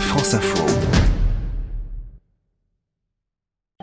[0.00, 0.95] France Info.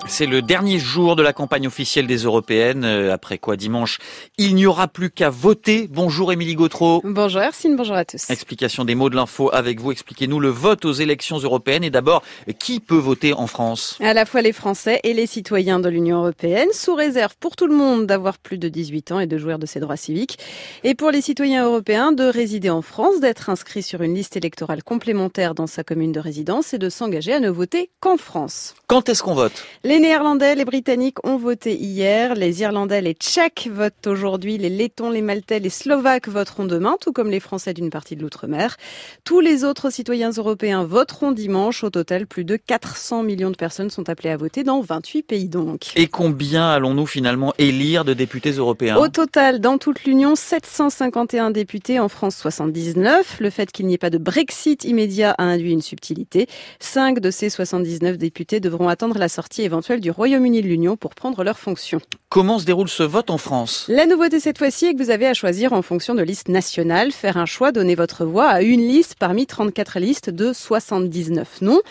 [0.06, 2.84] C'est le dernier jour de la campagne officielle des européennes.
[2.84, 4.00] Euh, après quoi, dimanche,
[4.38, 5.88] il n'y aura plus qu'à voter.
[5.90, 7.02] Bonjour Émilie Gautreau.
[7.06, 8.30] Bonjour Hercine, bonjour à tous.
[8.30, 9.92] Explication des mots de l'info avec vous.
[9.92, 11.86] Expliquez-nous le vote aux élections européennes.
[11.86, 12.22] Et d'abord,
[12.60, 13.98] qui peut voter en France?
[14.02, 17.68] À la fois les Français et les citoyens de l'Union européenne, sous réserve pour tout
[17.68, 20.38] le monde d'avoir plus de 18 ans et de jouir de ses droits civiques.
[20.84, 24.84] Et pour les citoyens européens, de résider en France, d'être inscrit sur une liste électorale
[24.84, 28.76] complémentaire dans sa commune de résidence et de s'engager à ne voter qu'en France.
[28.88, 29.64] Quand est-ce qu'on vote?
[29.93, 32.36] les Néerlandais, les Britanniques ont voté hier.
[32.36, 34.58] Les Irlandais, les Tchèques votent aujourd'hui.
[34.58, 38.22] Les Lettons, les Maltais, les Slovaques voteront demain, tout comme les Français d'une partie de
[38.22, 38.78] l'outre-mer.
[39.26, 41.84] Tous les autres citoyens européens voteront dimanche.
[41.84, 45.50] Au total, plus de 400 millions de personnes sont appelées à voter dans 28 pays
[45.50, 45.92] donc.
[45.98, 48.96] Et combien allons-nous finalement élire de députés européens?
[48.96, 53.38] Au total, dans toute l'Union, 751 députés, en France 79.
[53.42, 56.48] Le fait qu'il n'y ait pas de Brexit immédiat a induit une subtilité.
[56.80, 61.16] Cinq de ces 79 députés devront attendre la sortie éventuelle du Royaume-Uni de l'Union pour
[61.16, 62.00] prendre leurs fonctions.
[62.30, 63.86] Comment se déroule ce vote en France?
[63.90, 67.12] La nouveauté cette fois-ci est que vous avez à choisir en fonction de liste nationale,
[67.12, 71.82] faire un choix, donner votre voix à une liste parmi 34 listes de 79 noms.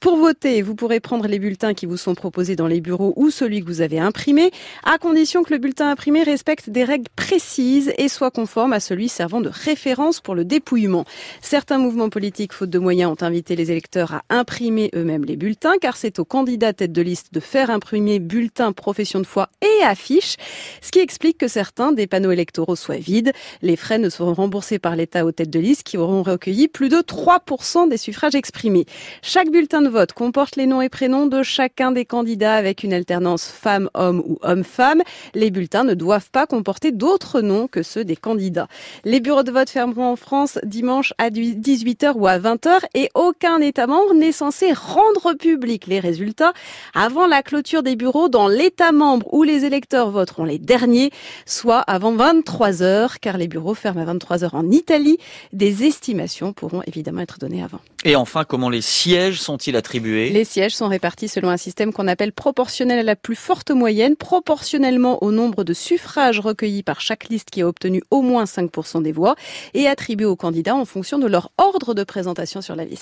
[0.00, 3.30] Pour voter, vous pourrez prendre les bulletins qui vous sont proposés dans les bureaux ou
[3.30, 4.50] celui que vous avez imprimé,
[4.84, 9.08] à condition que le bulletin imprimé respecte des règles précises et soit conforme à celui
[9.08, 11.06] servant de référence pour le dépouillement.
[11.40, 15.78] Certains mouvements politiques, faute de moyens, ont invité les électeurs à imprimer eux-mêmes les bulletins,
[15.80, 19.84] car c'est au candidat tête de liste de faire imprimer bulletins, profession de foi et
[19.84, 20.36] affiches,
[20.80, 23.32] ce qui explique que certains des panneaux électoraux soient vides.
[23.62, 26.88] Les frais ne seront remboursés par l'État aux têtes de liste qui auront recueilli plus
[26.88, 28.86] de 3% des suffrages exprimés.
[29.22, 32.92] Chaque bulletin de vote comporte les noms et prénoms de chacun des candidats avec une
[32.92, 35.02] alternance femme-homme ou homme-femme.
[35.34, 38.68] Les bulletins ne doivent pas comporter d'autres noms que ceux des candidats.
[39.04, 43.60] Les bureaux de vote fermeront en France dimanche à 18h ou à 20h et aucun
[43.60, 46.52] État membre n'est censé rendre public les résultats
[47.20, 51.10] avant la clôture des bureaux dans l'État membre où les électeurs voteront les derniers,
[51.44, 55.18] soit avant 23 heures, car les bureaux ferment à 23 heures en Italie.
[55.52, 57.80] Des estimations pourront évidemment être données avant.
[58.06, 60.30] Et enfin, comment les sièges sont-ils attribués?
[60.30, 64.16] Les sièges sont répartis selon un système qu'on appelle proportionnel à la plus forte moyenne,
[64.16, 69.02] proportionnellement au nombre de suffrages recueillis par chaque liste qui a obtenu au moins 5%
[69.02, 69.34] des voix,
[69.74, 72.98] et attribués aux candidats en fonction de leur ordre de présentation sur la liste.